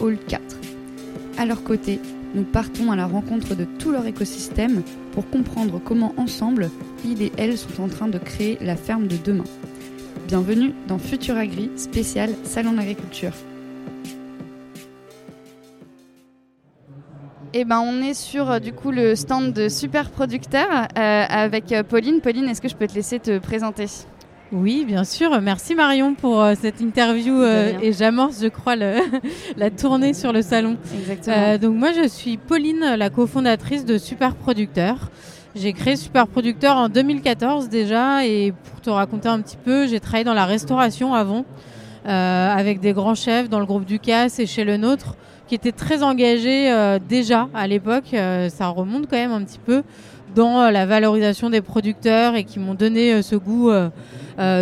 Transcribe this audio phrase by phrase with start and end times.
[0.00, 0.42] Hall 4.
[1.38, 2.00] À leur côté,
[2.34, 4.82] nous partons à la rencontre de tout leur écosystème
[5.12, 6.70] pour comprendre comment ensemble,
[7.04, 9.44] ils et elles sont en train de créer la ferme de demain.
[10.28, 13.32] Bienvenue dans Futur Agri spécial Salon d'agriculture.
[17.58, 20.66] Eh ben, on est sur euh, du coup le stand de Super Producteur
[20.98, 22.20] euh, avec euh, Pauline.
[22.20, 23.86] Pauline, est-ce que je peux te laisser te présenter?
[24.52, 25.40] Oui, bien sûr.
[25.40, 28.76] Merci Marion pour cette interview et j'amorce, je crois,
[29.56, 30.76] la tournée sur le salon.
[30.98, 31.58] Exactement.
[31.58, 35.10] donc moi, je suis Pauline, la cofondatrice de Super Producteur.
[35.54, 40.00] J'ai créé Super Producteur en 2014 déjà et pour te raconter un petit peu, j'ai
[40.00, 41.44] travaillé dans la restauration avant
[42.04, 46.02] avec des grands chefs dans le groupe Ducasse et chez le nôtre qui étaient très
[46.02, 49.82] engagés euh, déjà à l'époque, euh, ça remonte quand même un petit peu,
[50.34, 53.70] dans euh, la valorisation des producteurs et qui m'ont donné ce goût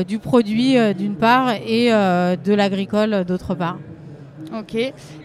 [0.07, 3.79] du produit d'une part et de l'agricole d'autre part.
[4.57, 4.77] Ok.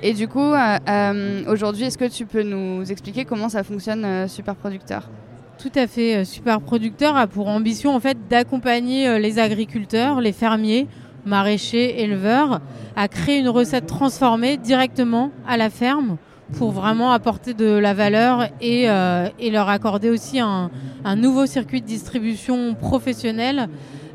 [0.01, 0.53] Et du coup,
[1.47, 5.09] aujourd'hui, est-ce que tu peux nous expliquer comment ça fonctionne Super Producteur
[5.59, 6.25] Tout à fait.
[6.25, 10.87] Super Producteur a pour ambition en fait d'accompagner les agriculteurs, les fermiers
[11.25, 12.61] maraîchers, éleveurs,
[12.95, 16.17] à créer une recette transformée directement à la ferme
[16.57, 20.69] pour vraiment apporter de la valeur et, euh, leur accorder aussi un,
[21.15, 23.69] nouveau circuit de distribution professionnel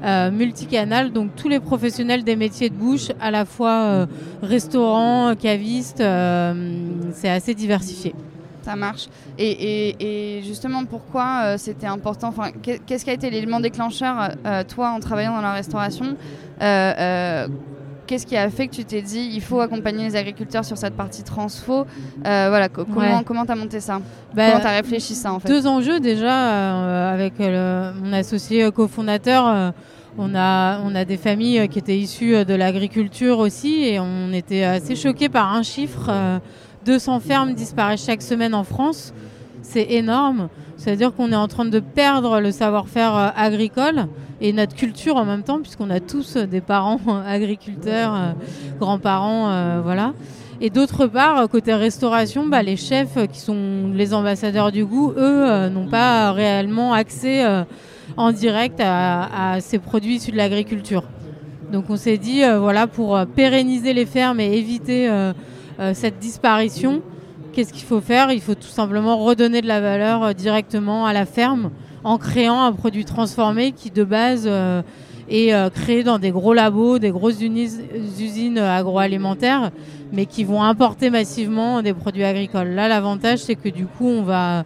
[0.05, 1.13] euh, multicanal.
[1.13, 4.07] Donc tous les professionnels des métiers de bouche, à la fois euh,
[4.43, 6.03] restaurants, cavistes,
[7.13, 8.15] c'est assez diversifié.
[8.65, 9.09] Ça marche.
[9.39, 14.91] Et, justement, pourquoi euh, c'était important enfin, Qu'est-ce qui a été l'élément déclencheur, euh, toi,
[14.91, 16.17] en travaillant dans la restauration
[16.63, 17.47] euh,
[18.07, 20.95] Qu'est-ce qui a fait que tu t'es dit il faut accompagner les agriculteurs sur cette
[20.95, 21.87] partie transfo
[22.23, 24.01] Voilà, comment comment t'as monté ça?
[24.35, 25.49] Bah, Comment t'as réfléchi ça en fait?
[25.49, 29.73] Deux enjeux déjà avec mon associé cofondateur.
[30.17, 34.95] On a, a des familles qui étaient issues de l'agriculture aussi et on était assez
[34.95, 36.11] choqués par un chiffre
[36.85, 39.13] 200 fermes disparaissent chaque semaine en France.
[39.63, 40.49] C'est énorme.
[40.77, 44.07] C'est-à-dire qu'on est en train de perdre le savoir-faire euh, agricole
[44.41, 48.33] et notre culture en même temps, puisqu'on a tous des parents agriculteurs, euh,
[48.79, 50.13] grands-parents, euh, voilà.
[50.61, 55.69] Et d'autre part, côté restauration, bah, les chefs qui sont les ambassadeurs du goût, eux,
[55.69, 57.45] n'ont pas réellement accès
[58.17, 61.05] en direct à, ces produits issus de l'agriculture.
[61.73, 65.09] Donc on s'est dit, voilà, pour pérenniser les fermes et éviter
[65.81, 67.03] euh, cette disparition,
[67.53, 68.31] qu'est-ce qu'il faut faire?
[68.31, 71.71] Il faut tout simplement redonner de la valeur euh, directement à la ferme
[72.05, 74.83] en créant un produit transformé qui de base euh,
[75.29, 79.71] est créé dans des gros labos, des grosses usines agroalimentaires,
[80.13, 82.69] mais qui vont importer massivement des produits agricoles.
[82.69, 84.65] Là, l'avantage, c'est que du coup, on va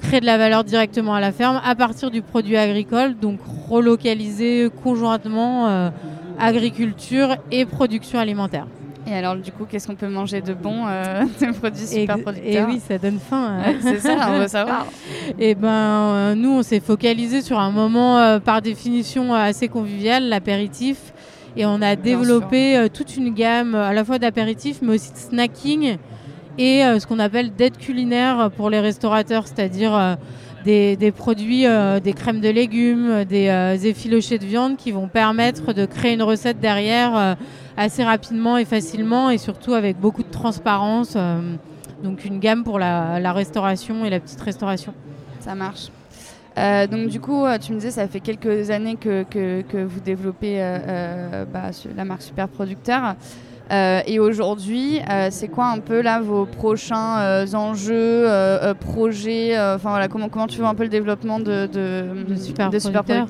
[0.00, 3.38] créer de la valeur directement à la ferme à partir du produit agricole, donc
[3.68, 5.92] relocaliser conjointement
[6.38, 8.66] agriculture et production alimentaire.
[9.08, 12.68] Et alors, du coup, qu'est-ce qu'on peut manger de bon euh, de produits super producteurs
[12.68, 13.60] Et oui, ça donne faim.
[13.64, 13.74] Hein.
[13.80, 14.86] c'est ça, on veut savoir.
[15.38, 19.68] Et eh ben, euh, nous, on s'est focalisé sur un moment, euh, par définition, assez
[19.68, 21.12] convivial, l'apéritif.
[21.56, 25.96] Et on a développé toute une gamme à la fois d'apéritifs, mais aussi de snacking
[26.58, 30.16] et ce qu'on appelle d'aide culinaire pour les restaurateurs, c'est-à-dire
[30.64, 31.66] des, des, produits,
[32.02, 36.60] des crèmes de légumes, des effilochés de viande qui vont permettre de créer une recette
[36.60, 37.36] derrière
[37.76, 41.14] assez rapidement et facilement et surtout avec beaucoup de transparence.
[41.16, 41.56] Euh,
[42.02, 44.94] donc une gamme pour la, restauration et la petite restauration.
[45.40, 45.88] Ça marche.
[46.58, 50.00] Euh, donc du coup, euh, tu me disais, ça fait quelques années que, que, vous
[50.00, 50.58] développez
[51.52, 53.14] bah, la marque Super Producteur.
[53.70, 55.00] Et aujourd'hui,
[55.30, 58.26] c'est quoi un peu là vos prochains enjeux,
[58.80, 62.78] projets Enfin voilà, comment, comment tu vois un peu le développement de, de, Super, de
[62.78, 63.26] Super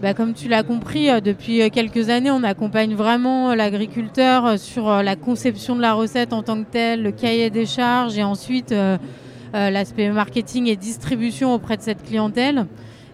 [0.00, 4.58] bah, comme tu l'as compris, euh, depuis euh, quelques années, on accompagne vraiment euh, l'agriculteur
[4.58, 8.22] sur la conception de la recette en tant que telle, le cahier des charges et
[8.22, 8.74] ensuite
[9.52, 12.66] l'aspect marketing et distribution auprès de cette clientèle.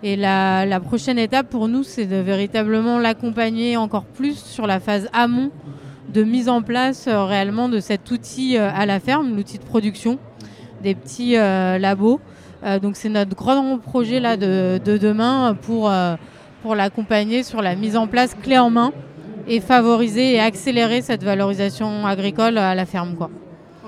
[0.02, 5.08] Et la, prochaine étape pour nous, c'est de véritablement l'accompagner encore plus sur la phase
[5.12, 5.50] amont
[6.12, 10.18] de mise en place réellement de cet outil à la ferme, l'outil de production,
[10.82, 12.20] des petits labos.
[12.82, 15.90] donc c'est notre grand projet là de, de demain pour
[16.62, 18.92] pour l'accompagner sur la mise en place clé en main
[19.46, 23.14] et favoriser et accélérer cette valorisation agricole à la ferme.
[23.14, 23.30] Quoi.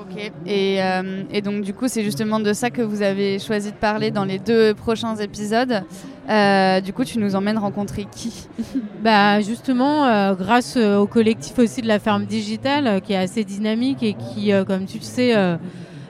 [0.08, 0.32] Ok, Ok.
[0.46, 3.76] Et, euh, et, donc du coup, c'est justement de ça que vous avez choisi de
[3.76, 5.82] parler dans les deux prochains épisodes.
[6.28, 8.48] Euh, du coup, tu nous emmènes rencontrer qui?
[9.02, 14.02] Bah justement, euh, grâce au collectif aussi de la ferme digitale, qui est assez dynamique
[14.02, 15.34] et qui, comme tu le sais,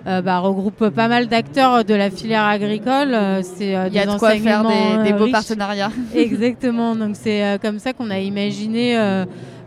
[0.06, 3.14] bah, regroupe pas mal d'acteurs de la filière agricole.
[3.42, 4.64] c'est Il y a de quoi faire
[5.04, 5.90] des, beaux partenariats.
[6.14, 6.96] Exactement.
[6.96, 8.96] Donc c'est comme ça qu'on a imaginé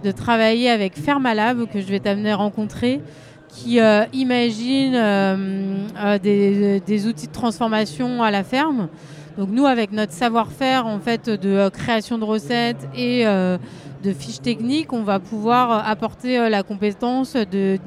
[0.04, 3.01] de travailler avec Fermalab que je vais t'amener rencontrer
[3.51, 8.88] qui euh, imagine euh, euh, des, outils de transformation à la ferme.
[9.38, 14.92] Donc nous, avec notre savoir-faire en fait de création de recettes et de fiches techniques,
[14.92, 17.80] on va pouvoir apporter la compétence du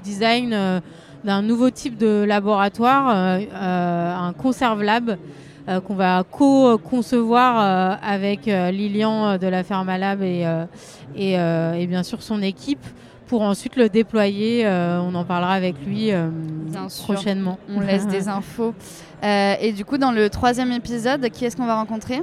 [0.00, 0.80] design
[1.24, 5.16] d'un nouveau type de laboratoire, un conserve lab.
[5.66, 10.46] qu'on va co-concevoir avec Lilian de la Fermalab et,
[11.16, 12.86] et, et, bien sûr son équipe
[13.30, 14.66] pour ensuite le déployer.
[14.66, 16.30] Euh, on en parlera avec lui euh,
[17.04, 17.60] prochainement.
[17.68, 18.74] On laisse des infos.
[19.22, 22.22] Euh, et du coup, dans le troisième épisode, qui est-ce qu'on va rencontrer?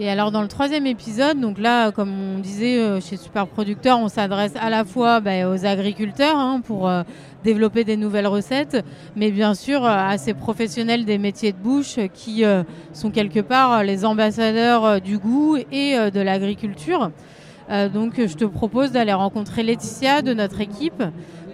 [0.00, 4.08] Et alors, dans le troisième épisode, donc là, comme on disait chez Super Producteur, on
[4.08, 6.90] s'adresse à la fois bah, aux agriculteurs hein, pour
[7.44, 8.84] développer des nouvelles recettes,
[9.14, 12.44] mais bien sûr à ces professionnels des métiers de bouche qui
[12.92, 17.10] sont quelque part les ambassadeurs du goût et de l'agriculture.
[17.70, 21.02] Euh, donc je te propose d'aller rencontrer Laetitia de notre équipe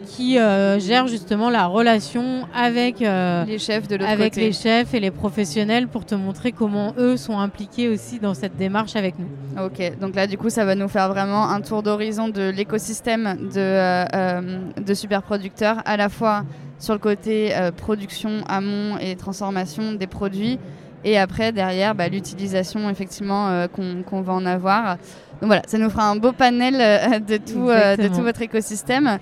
[0.06, 5.00] qui euh, gère justement la relation avec euh, les chefs de avec les chefs et
[5.00, 9.26] les professionnels pour te montrer comment eux sont impliqués aussi dans cette démarche avec nous.
[9.64, 13.48] Ok, donc là du coup ça va nous faire vraiment un tour d'horizon de l'écosystème
[13.54, 16.44] de, de super producteurs, à la fois
[16.78, 20.58] sur le côté production, amont et transformation des produits,
[21.02, 24.98] et après derrière bah, l'utilisation effectivement qu'on va en avoir.
[25.44, 28.40] Donc voilà, ça nous fera un beau panel euh, de, tout, euh, de tout votre
[28.40, 29.18] écosystème.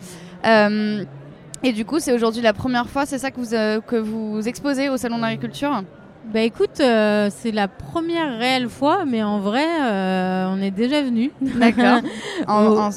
[0.47, 1.03] Euh,
[1.65, 4.89] et du coup, c'est aujourd'hui la première fois, c'est ça que vous, que vous exposez
[4.89, 5.83] au Salon d'agriculture?
[6.33, 9.67] Bah écoute, c'est la première réelle fois, mais en vrai,
[10.47, 11.33] on est déjà venu.
[11.41, 11.99] D'accord.
[12.47, 12.93] en,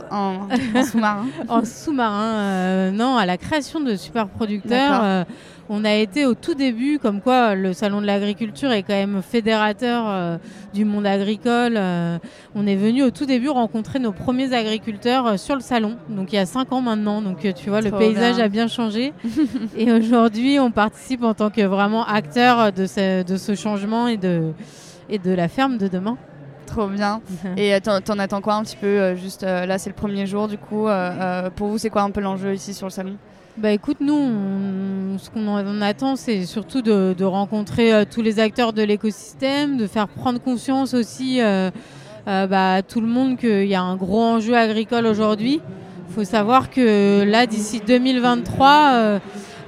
[0.84, 1.26] sous-marin.
[1.50, 2.92] en sous-marin.
[2.92, 5.26] non, à la création de super producteurs.
[5.68, 9.22] On a été au tout début, comme quoi le salon de l'agriculture est quand même
[9.24, 10.38] fédérateur euh,
[10.76, 11.74] du monde agricole.
[11.76, 12.20] Euh,
[12.54, 16.34] on est venu au tout début rencontrer nos premiers agriculteurs euh, sur le salon, donc
[16.34, 17.22] il y a cinq ans maintenant.
[17.24, 19.14] Donc tu vois, le paysage a bien changé.
[19.78, 24.52] et aujourd'hui, on participe en tant que vraiment acteur de ce, changement et de,
[25.10, 26.18] et de la ferme de demain.
[26.68, 27.22] Trop bien.
[27.58, 30.88] Et t'en attends quoi un petit peu Juste là, c'est le premier jour du coup.
[31.56, 33.18] pour vous, c'est quoi un peu l'enjeu ici sur le salon?
[33.58, 34.18] Bah écoute, nous,
[35.18, 39.88] ce qu'on en attend, c'est surtout de, rencontrer euh, tous les acteurs de l'écosystème, de
[39.88, 41.70] faire prendre conscience aussi euh,
[42.28, 45.62] euh, bah, à tout le monde qu'il y a un gros enjeu agricole aujourd'hui.
[46.10, 49.20] Il faut savoir que là, d'ici 2023,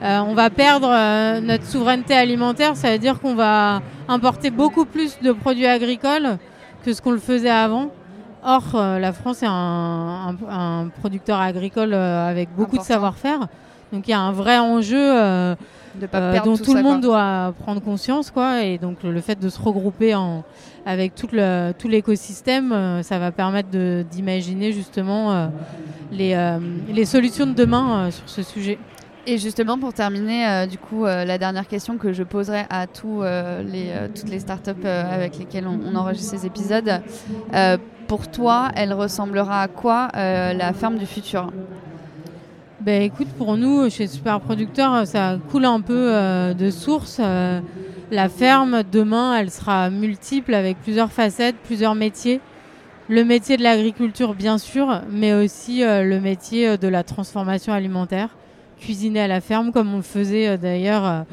[0.02, 2.78] on va perdre notre souveraineté alimentaire.
[2.78, 6.38] Ça veut dire qu'on va importer beaucoup plus de produits agricoles
[6.86, 7.92] que ce qu'on le faisait avant.
[8.46, 13.48] Or, la France est un, producteur agricole avec beaucoup de savoir-faire.
[13.92, 15.56] Donc il y a un vrai enjeu euh,
[16.14, 18.32] euh, dont tout, le monde doit prendre conscience.
[18.32, 20.44] Quoi, et donc le fait de se regrouper en,
[20.86, 25.50] avec tout, le, tout l'écosystème, euh, ça va permettre d'imaginer justement
[26.12, 26.58] les,
[26.90, 28.78] les, solutions de demain sur ce sujet.
[29.30, 33.92] Et justement, pour terminer, du coup, la dernière question que je poserai à tous, les,
[34.16, 37.02] toutes les startups avec lesquelles on, on, enregistre ces épisodes,
[38.08, 41.52] pour toi, elle ressemblera à quoi la ferme du futur?
[42.88, 47.18] Ben, écoute, pour nous, chez Super Producteur, ça coule un peu euh, de source.
[47.20, 47.60] Euh,
[48.12, 52.40] la ferme, demain, elle sera multiple avec plusieurs facettes, plusieurs métiers.
[53.10, 58.30] Le métier de l'agriculture, bien sûr, mais aussi euh, le métier de la transformation alimentaire.
[58.80, 61.26] Cuisiner à la ferme, comme on le faisait d'ailleurs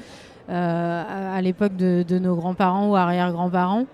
[0.49, 3.87] à l'époque de, de, nos grands-parents ou arrière-grands-parents.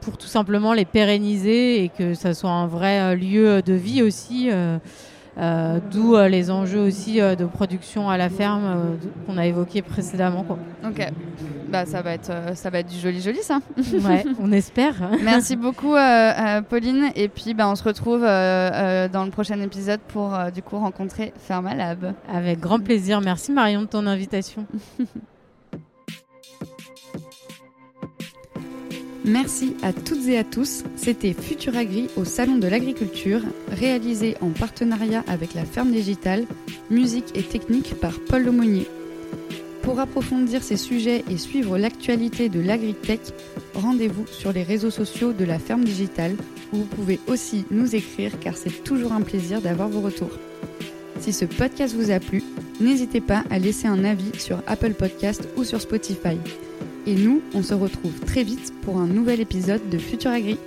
[0.00, 4.48] pour tout simplement les pérenniser et que ça soit un vrai lieu de vie aussi
[5.36, 10.44] d'où euh, les enjeux aussi euh, de production à la ferme qu'on a évoqué précédemment.
[10.44, 10.58] Quoi.
[10.84, 11.06] Ok,
[11.68, 13.60] bah, ça, va être, ça va être du joli joli ça.
[13.92, 14.94] ouais, on espère.
[15.22, 15.94] Merci beaucoup
[16.68, 21.32] Pauline et puis bah, on se retrouve dans le prochain épisode pour du coup rencontrer
[21.38, 22.14] Fermalab.
[22.32, 24.66] Avec grand plaisir, merci Marion de ton invitation.
[29.24, 30.82] Merci à toutes et à tous.
[30.96, 36.46] C'était Futuragri au Salon de l'Agriculture, réalisé en partenariat avec la Ferme Digitale,
[36.90, 38.86] musique et technique par Paul Lemonnier.
[39.82, 43.20] Pour approfondir ces sujets et suivre l'actualité de l'agritech,
[43.74, 46.36] rendez-vous sur les réseaux sociaux de la Ferme Digitale
[46.72, 50.38] où vous pouvez aussi nous écrire car c'est toujours un plaisir d'avoir vos retours.
[51.20, 52.42] Si ce podcast vous a plu,
[52.80, 56.38] n'hésitez pas à laisser un avis sur Apple Podcast ou sur Spotify.
[57.10, 60.58] Et nous, on se retrouve très vite pour un nouvel épisode de Futur Agri.